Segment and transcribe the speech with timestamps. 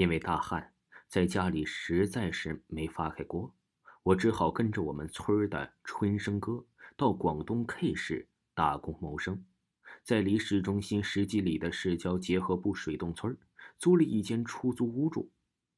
[0.00, 0.72] 因为大旱，
[1.08, 3.54] 在家里实在是没发开锅，
[4.02, 6.64] 我只好跟着我们村的春生哥
[6.96, 9.44] 到广东 K 市打工谋生，
[10.02, 13.36] 在离市中心十几里的市郊结合部水洞村
[13.76, 15.30] 租了一间出租屋住。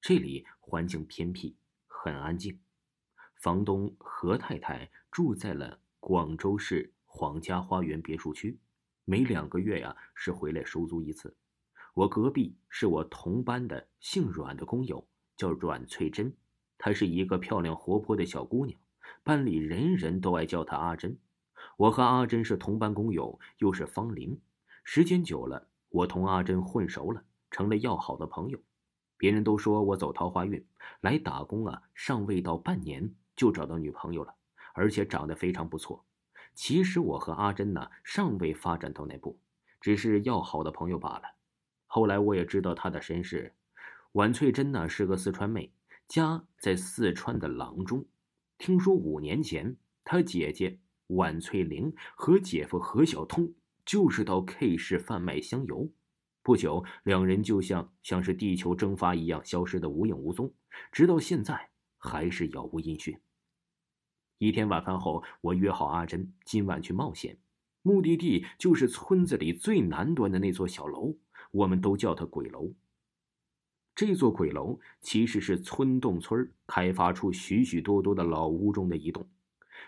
[0.00, 1.54] 这里环境偏僻，
[1.86, 2.58] 很安静。
[3.34, 8.58] 房东何太太住在了广州市皇家花园别墅区，
[9.04, 11.36] 每两个月呀是回来收租一次。
[11.96, 16.36] 我隔壁是我同班的姓阮的工友，叫阮翠珍，
[16.76, 18.78] 她是一个漂亮活泼的小姑娘，
[19.24, 21.18] 班里人人都爱叫她阿珍。
[21.78, 24.38] 我和阿珍是同班工友，又是芳邻，
[24.84, 28.60] 时间久了，我同阿珍混熟了，成了要好的朋友。
[29.16, 30.62] 别人都说我走桃花运，
[31.00, 34.34] 来打工啊，尚未到半年就找到女朋友了，
[34.74, 36.04] 而且长得非常不错。
[36.52, 39.38] 其实我和阿珍呢，尚未发展到那步，
[39.80, 41.35] 只是要好的朋友罢了。
[41.96, 43.54] 后来我也知道她的身世，
[44.12, 45.72] 婉翠珍呢是个四川妹，
[46.06, 48.04] 家在四川的阆中。
[48.58, 53.50] 听说五年前，她姐姐婉翠玲和姐夫何小通
[53.86, 55.90] 就是到 K 市贩卖香油，
[56.42, 60.52] 不久两人就像像是地球蒸发一样消失的无影无踪，
[60.92, 63.18] 直到现在还是杳无音讯。
[64.36, 67.38] 一天晚饭后，我约好阿珍今晚去冒险，
[67.80, 71.16] 目的地就是村子里最南端的那座小楼。
[71.56, 72.70] 我们都叫它鬼楼。
[73.94, 79.26] 这座鬼楼其实是村洞村开发出许许多多的老屋中的一栋。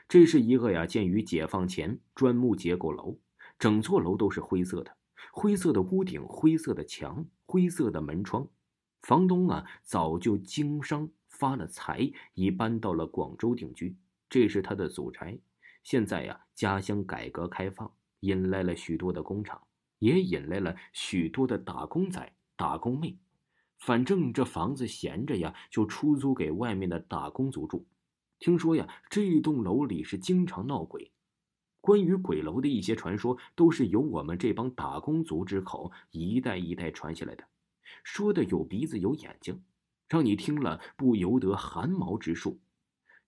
[0.08, 3.18] 这是一个呀，建于解放前砖木结构楼，
[3.58, 4.96] 整座楼都是灰色的，
[5.30, 8.48] 灰色的屋顶，灰色的墙，灰色的门窗。
[9.02, 13.94] 房东啊，早就经商发了财，已搬到了广州定居。
[14.30, 15.38] 这是他的祖宅。
[15.82, 19.60] 现在呀，家乡改革开放，引来了许多的工厂。
[19.98, 23.18] 也引来了许多的打工仔、打工妹，
[23.78, 27.86] 反正这房子闲着呀，就出租给外面的打工族住。
[28.38, 31.10] 听说呀，这栋楼里是经常闹鬼。
[31.80, 37.44] 关于鬼楼的一些传说，都是由我们这帮打工族之口一代一代传下来的，
[38.02, 39.62] 说的有鼻子有眼睛，
[40.08, 42.60] 让你听了不由得寒毛直竖。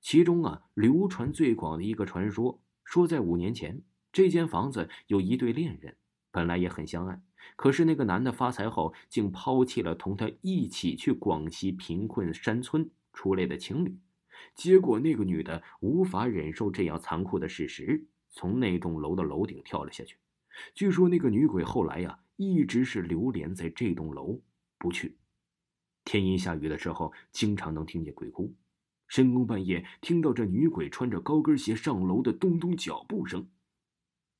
[0.00, 3.82] 其中啊，流传最广的一个传说，说在五年前，
[4.12, 5.96] 这间房子有一对恋人。
[6.30, 7.20] 本来也很相爱，
[7.56, 13.98] 可是那个男的发财后，竟抛弃了同他一起去广西贫困山村出来的情侣。
[14.54, 20.16] 结果那个女的无法忍受这样残酷的事实，从那栋楼的楼顶跳了下去。
[20.74, 24.40] 据说那个女鬼后来呀，一直是流连在这栋楼
[24.78, 25.18] 不去。
[26.04, 28.54] 天阴下雨的时候，经常能听见鬼哭。
[29.06, 33.48] 深更半夜听到这女鬼穿着高跟鞋上楼的咚咚脚步声，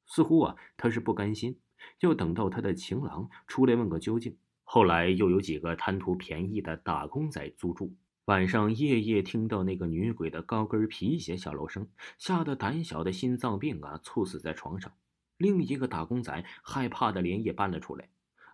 [0.07, 1.61] 似乎啊，她是不甘心。
[2.01, 4.37] 要等到他的情郎出来问个究竟。
[4.65, 7.93] 后来又有几个贪图便宜的打工仔租住，
[8.27, 14.93] 晚上夜夜听到那个女鬼的高跟皮鞋下楼声，吓得胆小的心脏病啊猝死在床上。
[15.39, 18.09] 另一个打工仔害怕的连夜搬了出来，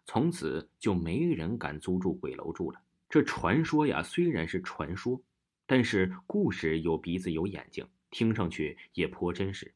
[0.07, 2.81] 从此就没人敢租住鬼楼住了。
[3.11, 5.21] 这传说呀虽然是传说，
[5.67, 9.75] 但是故事有鼻子有眼睛，听上去也颇真实。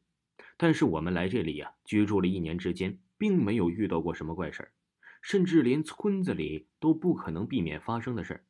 [0.57, 2.97] 但是我们来这里呀居住了一年之间。
[3.21, 4.71] 并没有遇到过什么怪事儿，
[5.21, 8.45] 甚至连村子里都不可能避免发生的事儿，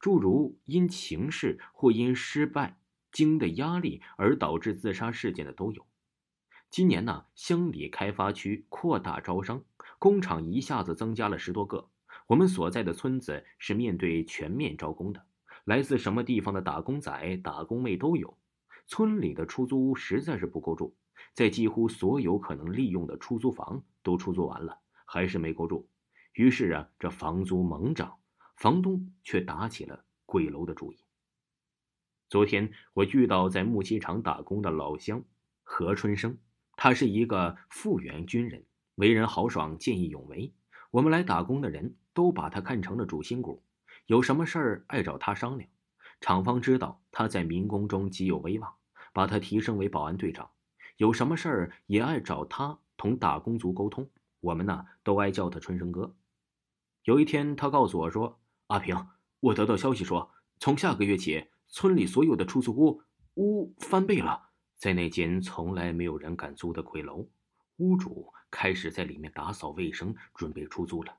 [0.00, 2.78] 诸如因情势或因失败
[3.12, 5.86] 经的压力而导致自杀事件的都有。
[6.70, 9.62] 今年呢，乡里开发区扩大招商，
[9.98, 11.90] 工厂一下子增加了十多个。
[12.28, 15.26] 我们所在的村子是面对全面招工的，
[15.66, 18.38] 来自什么地方的打工仔、打工妹都有。
[18.86, 20.96] 村里的出租屋实在是不够住。
[21.32, 25.88] 在几乎所有可能利用的出租房都出租完了，还是没够住。
[26.32, 28.16] 于是啊，这房租猛涨，
[28.56, 30.98] 房东却打起了鬼楼的主意。
[32.28, 35.22] 昨天我遇到在木器厂打工的老乡
[35.62, 36.36] 何春生，
[36.76, 38.64] 他是一个复员军人，
[38.96, 40.52] 为人豪爽，见义勇为。
[40.90, 43.62] 我们来打工的人都把他看成了主心骨，
[44.06, 45.68] 有什么事儿爱找他商量。
[46.24, 48.74] 厂方知道他在民工中极有威望，
[49.12, 50.50] 把他提升为保安队长。
[50.96, 54.08] 有什么事儿也爱找他同打工族沟通，
[54.40, 56.16] 我们呢都爱叫他春生哥。
[57.02, 59.06] 有一天，他告诉我说：“阿平，
[59.38, 63.02] 我得到消息说，从下个月起，村里所有的出租屋
[63.34, 64.48] 屋翻倍了。
[64.78, 67.28] 在那间从来没有人敢租的鬼楼，
[67.76, 71.14] 屋主开始在里面打扫卫生，准备出租了。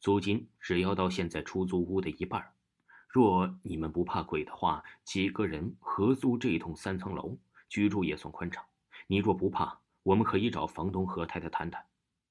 [0.00, 2.52] 租金只要到现在出租屋的一半。
[3.12, 7.36] 若你们不怕鬼的话，几个人合租这栋三层楼，
[7.68, 8.64] 居住也算宽敞。
[9.08, 11.84] 你若不怕，我们可以找房东何太太谈谈，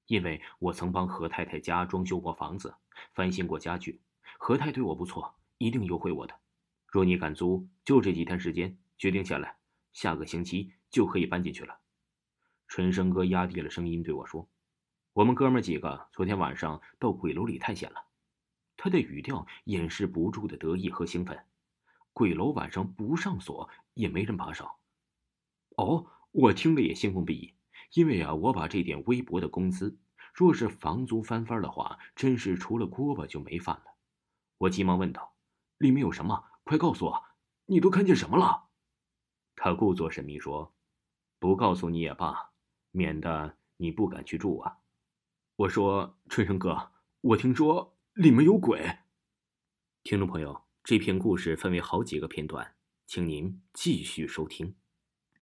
[0.07, 2.73] 因为我曾帮何太太家装修过房子，
[3.13, 4.01] 翻新过家具。
[4.37, 6.33] 何太对我不错，一定优惠我的。
[6.87, 9.57] 若你敢租，就这几天时间，决定下来，
[9.91, 11.77] 下个星期就可以搬进去了。
[12.69, 14.47] 春生哥压低了声音对我说
[15.11, 18.01] ：“我们哥们几个昨天晚上到鬼楼里探险了。”
[18.81, 21.45] 他的语调掩饰不住的得意和兴奋。
[22.13, 24.71] 鬼楼晚上不上锁，也没人把守。
[25.75, 27.55] 哦，我听了也兴奋不已，
[27.93, 29.99] 因为啊，我把这点微薄的工资，
[30.33, 33.83] 若是房租翻番的话，真是除了锅巴就没饭了。
[34.59, 35.35] 我急忙问道
[35.77, 36.45] ：“里面有什么？
[36.63, 37.25] 快告诉我，
[37.65, 38.69] 你都看见什么了？”
[39.57, 40.73] 他故作神秘说
[41.37, 42.51] ：“不告诉你也罢，
[42.91, 44.77] 免得你不敢去住啊。”
[45.57, 48.97] 我说：“春生哥，我听说……”里面有鬼。
[50.03, 52.75] 听众朋友，这篇故事分为好几个片段，
[53.05, 54.75] 请您继续收听。